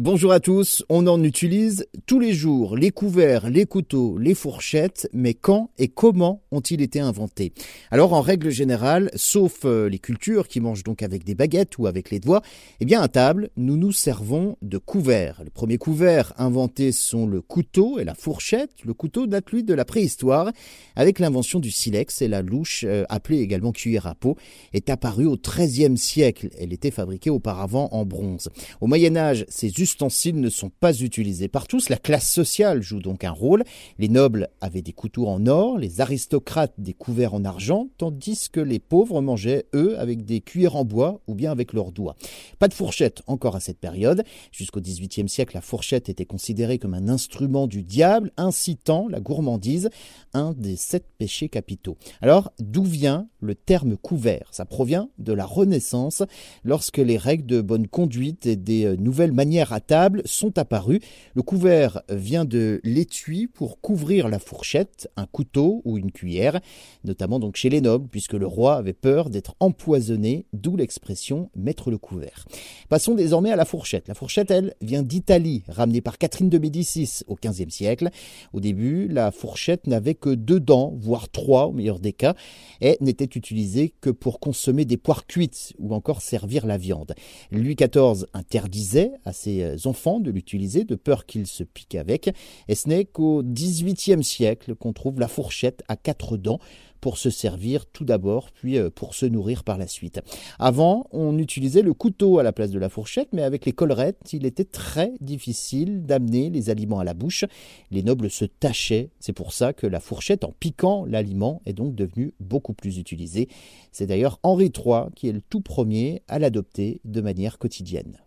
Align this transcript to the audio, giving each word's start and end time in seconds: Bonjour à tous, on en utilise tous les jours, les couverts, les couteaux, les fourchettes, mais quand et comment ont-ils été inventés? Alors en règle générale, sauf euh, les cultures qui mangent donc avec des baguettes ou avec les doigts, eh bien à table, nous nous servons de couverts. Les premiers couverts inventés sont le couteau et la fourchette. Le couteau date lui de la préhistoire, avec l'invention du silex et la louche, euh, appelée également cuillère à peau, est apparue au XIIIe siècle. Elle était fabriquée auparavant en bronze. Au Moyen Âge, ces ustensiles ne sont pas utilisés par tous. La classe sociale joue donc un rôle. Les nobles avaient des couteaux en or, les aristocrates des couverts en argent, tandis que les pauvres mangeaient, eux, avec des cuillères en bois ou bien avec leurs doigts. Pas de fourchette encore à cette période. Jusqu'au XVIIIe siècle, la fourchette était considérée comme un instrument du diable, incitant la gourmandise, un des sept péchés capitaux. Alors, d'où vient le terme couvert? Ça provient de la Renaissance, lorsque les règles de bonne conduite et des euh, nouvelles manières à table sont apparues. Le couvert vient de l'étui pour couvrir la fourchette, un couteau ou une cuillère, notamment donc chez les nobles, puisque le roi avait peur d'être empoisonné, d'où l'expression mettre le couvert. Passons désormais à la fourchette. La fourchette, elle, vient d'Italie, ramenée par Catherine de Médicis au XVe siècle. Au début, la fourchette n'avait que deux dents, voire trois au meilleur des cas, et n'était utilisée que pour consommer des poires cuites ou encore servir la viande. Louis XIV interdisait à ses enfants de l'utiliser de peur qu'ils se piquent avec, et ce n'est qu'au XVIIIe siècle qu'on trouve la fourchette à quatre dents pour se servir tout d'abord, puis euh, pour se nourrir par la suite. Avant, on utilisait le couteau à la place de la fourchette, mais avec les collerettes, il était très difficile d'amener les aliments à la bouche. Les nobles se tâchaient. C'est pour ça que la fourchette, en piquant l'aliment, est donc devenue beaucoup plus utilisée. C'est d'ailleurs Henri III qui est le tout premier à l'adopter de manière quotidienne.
Bonjour 0.00 0.30
à 0.30 0.38
tous, 0.38 0.84
on 0.88 1.08
en 1.08 1.24
utilise 1.24 1.84
tous 2.06 2.20
les 2.20 2.32
jours, 2.32 2.76
les 2.76 2.92
couverts, 2.92 3.50
les 3.50 3.66
couteaux, 3.66 4.16
les 4.16 4.36
fourchettes, 4.36 5.10
mais 5.12 5.34
quand 5.34 5.70
et 5.76 5.88
comment 5.88 6.40
ont-ils 6.52 6.80
été 6.82 7.00
inventés? 7.00 7.52
Alors 7.90 8.12
en 8.12 8.20
règle 8.20 8.50
générale, 8.50 9.10
sauf 9.16 9.64
euh, 9.64 9.88
les 9.88 9.98
cultures 9.98 10.46
qui 10.46 10.60
mangent 10.60 10.84
donc 10.84 11.02
avec 11.02 11.24
des 11.24 11.34
baguettes 11.34 11.78
ou 11.78 11.88
avec 11.88 12.12
les 12.12 12.20
doigts, 12.20 12.42
eh 12.78 12.84
bien 12.84 13.00
à 13.00 13.08
table, 13.08 13.50
nous 13.56 13.76
nous 13.76 13.90
servons 13.90 14.56
de 14.62 14.78
couverts. 14.78 15.40
Les 15.42 15.50
premiers 15.50 15.78
couverts 15.78 16.32
inventés 16.38 16.92
sont 16.92 17.26
le 17.26 17.40
couteau 17.40 17.98
et 17.98 18.04
la 18.04 18.14
fourchette. 18.14 18.70
Le 18.84 18.94
couteau 18.94 19.26
date 19.26 19.50
lui 19.50 19.64
de 19.64 19.74
la 19.74 19.84
préhistoire, 19.84 20.52
avec 20.94 21.18
l'invention 21.18 21.58
du 21.58 21.72
silex 21.72 22.22
et 22.22 22.28
la 22.28 22.42
louche, 22.42 22.84
euh, 22.86 23.02
appelée 23.08 23.40
également 23.40 23.72
cuillère 23.72 24.06
à 24.06 24.14
peau, 24.14 24.36
est 24.72 24.90
apparue 24.90 25.26
au 25.26 25.36
XIIIe 25.36 25.98
siècle. 25.98 26.50
Elle 26.56 26.72
était 26.72 26.92
fabriquée 26.92 27.30
auparavant 27.30 27.88
en 27.90 28.04
bronze. 28.04 28.48
Au 28.80 28.86
Moyen 28.86 29.16
Âge, 29.16 29.44
ces 29.48 29.70
ustensiles 29.88 30.38
ne 30.38 30.50
sont 30.50 30.68
pas 30.68 31.00
utilisés 31.00 31.48
par 31.48 31.66
tous. 31.66 31.88
La 31.88 31.96
classe 31.96 32.30
sociale 32.30 32.82
joue 32.82 33.00
donc 33.00 33.24
un 33.24 33.30
rôle. 33.30 33.64
Les 33.98 34.10
nobles 34.10 34.50
avaient 34.60 34.82
des 34.82 34.92
couteaux 34.92 35.26
en 35.26 35.46
or, 35.46 35.78
les 35.78 36.02
aristocrates 36.02 36.74
des 36.76 36.92
couverts 36.92 37.32
en 37.32 37.44
argent, 37.44 37.88
tandis 37.96 38.48
que 38.52 38.60
les 38.60 38.80
pauvres 38.80 39.22
mangeaient, 39.22 39.64
eux, 39.74 39.98
avec 39.98 40.26
des 40.26 40.42
cuillères 40.42 40.76
en 40.76 40.84
bois 40.84 41.22
ou 41.26 41.34
bien 41.34 41.50
avec 41.50 41.72
leurs 41.72 41.90
doigts. 41.90 42.16
Pas 42.58 42.68
de 42.68 42.74
fourchette 42.74 43.22
encore 43.26 43.56
à 43.56 43.60
cette 43.60 43.78
période. 43.78 44.24
Jusqu'au 44.52 44.80
XVIIIe 44.80 45.28
siècle, 45.28 45.54
la 45.54 45.62
fourchette 45.62 46.10
était 46.10 46.26
considérée 46.26 46.78
comme 46.78 46.94
un 46.94 47.08
instrument 47.08 47.66
du 47.66 47.82
diable, 47.82 48.30
incitant 48.36 49.08
la 49.08 49.20
gourmandise, 49.20 49.88
un 50.34 50.52
des 50.52 50.76
sept 50.76 51.06
péchés 51.16 51.48
capitaux. 51.48 51.96
Alors, 52.20 52.52
d'où 52.58 52.84
vient 52.84 53.26
le 53.40 53.54
terme 53.54 53.96
couvert? 53.96 54.48
Ça 54.50 54.66
provient 54.66 55.08
de 55.18 55.32
la 55.32 55.46
Renaissance, 55.46 56.22
lorsque 56.62 56.98
les 56.98 57.16
règles 57.16 57.46
de 57.46 57.62
bonne 57.62 57.88
conduite 57.88 58.44
et 58.44 58.56
des 58.56 58.84
euh, 58.84 58.96
nouvelles 58.96 59.32
manières 59.32 59.67
à 59.72 59.80
table 59.80 60.22
sont 60.24 60.58
apparues. 60.58 61.00
Le 61.34 61.42
couvert 61.42 62.02
vient 62.08 62.44
de 62.44 62.80
l'étui 62.84 63.46
pour 63.46 63.80
couvrir 63.80 64.28
la 64.28 64.38
fourchette, 64.38 65.08
un 65.16 65.26
couteau 65.26 65.82
ou 65.84 65.98
une 65.98 66.12
cuillère, 66.12 66.60
notamment 67.04 67.38
donc 67.38 67.56
chez 67.56 67.68
les 67.68 67.80
nobles, 67.80 68.08
puisque 68.08 68.34
le 68.34 68.46
roi 68.46 68.76
avait 68.76 68.92
peur 68.92 69.30
d'être 69.30 69.54
empoisonné, 69.60 70.46
d'où 70.52 70.76
l'expression 70.76 71.50
mettre 71.56 71.90
le 71.90 71.98
couvert. 71.98 72.46
Passons 72.88 73.14
désormais 73.14 73.52
à 73.52 73.56
la 73.56 73.64
fourchette. 73.64 74.08
La 74.08 74.14
fourchette, 74.14 74.50
elle, 74.50 74.74
vient 74.80 75.02
d'Italie, 75.02 75.62
ramenée 75.68 76.00
par 76.00 76.18
Catherine 76.18 76.48
de 76.48 76.58
Médicis 76.58 77.20
au 77.26 77.36
XVe 77.36 77.70
siècle. 77.70 78.10
Au 78.52 78.60
début, 78.60 79.08
la 79.08 79.30
fourchette 79.30 79.86
n'avait 79.86 80.14
que 80.14 80.30
deux 80.30 80.60
dents, 80.60 80.94
voire 80.98 81.28
trois 81.28 81.66
au 81.66 81.72
meilleur 81.72 82.00
des 82.00 82.12
cas, 82.12 82.34
et 82.80 82.96
n'était 83.00 83.24
utilisée 83.24 83.94
que 84.00 84.10
pour 84.10 84.40
consommer 84.40 84.84
des 84.84 84.96
poires 84.96 85.26
cuites 85.26 85.74
ou 85.78 85.94
encore 85.94 86.22
servir 86.22 86.66
la 86.66 86.78
viande. 86.78 87.14
Louis 87.50 87.74
XIV 87.74 88.26
interdisait 88.34 89.12
à 89.24 89.32
ses 89.32 89.57
enfants 89.84 90.20
de 90.20 90.30
l'utiliser 90.30 90.84
de 90.84 90.94
peur 90.94 91.26
qu'ils 91.26 91.46
se 91.46 91.62
piquent 91.62 91.94
avec, 91.94 92.30
et 92.68 92.74
ce 92.74 92.88
n'est 92.88 93.04
qu'au 93.04 93.42
XVIIIe 93.42 94.24
siècle 94.24 94.74
qu'on 94.74 94.92
trouve 94.92 95.20
la 95.20 95.28
fourchette 95.28 95.82
à 95.88 95.96
quatre 95.96 96.36
dents 96.36 96.60
pour 97.00 97.18
se 97.18 97.30
servir 97.30 97.86
tout 97.86 98.04
d'abord, 98.04 98.50
puis 98.50 98.78
euh, 98.78 98.90
pour 98.90 99.14
se 99.14 99.26
nourrir 99.26 99.64
par 99.64 99.78
la 99.78 99.86
suite. 99.86 100.20
Avant, 100.58 101.06
on 101.12 101.38
utilisait 101.38 101.82
le 101.82 101.94
couteau 101.94 102.38
à 102.38 102.42
la 102.42 102.52
place 102.52 102.70
de 102.70 102.78
la 102.78 102.88
fourchette, 102.88 103.28
mais 103.32 103.42
avec 103.42 103.64
les 103.66 103.72
collerettes, 103.72 104.32
il 104.32 104.46
était 104.46 104.64
très 104.64 105.12
difficile 105.20 106.04
d'amener 106.04 106.50
les 106.50 106.70
aliments 106.70 107.00
à 107.00 107.04
la 107.04 107.14
bouche. 107.14 107.44
Les 107.90 108.02
nobles 108.02 108.30
se 108.30 108.44
tâchaient. 108.44 109.10
C'est 109.20 109.32
pour 109.32 109.52
ça 109.52 109.72
que 109.72 109.86
la 109.86 110.00
fourchette, 110.00 110.44
en 110.44 110.52
piquant 110.58 111.04
l'aliment, 111.04 111.62
est 111.66 111.72
donc 111.72 111.94
devenue 111.94 112.34
beaucoup 112.40 112.74
plus 112.74 112.98
utilisée. 112.98 113.48
C'est 113.92 114.06
d'ailleurs 114.06 114.38
Henri 114.42 114.72
III 114.74 115.10
qui 115.14 115.28
est 115.28 115.32
le 115.32 115.40
tout 115.40 115.60
premier 115.60 116.22
à 116.28 116.38
l'adopter 116.38 117.00
de 117.04 117.20
manière 117.20 117.58
quotidienne. 117.58 118.18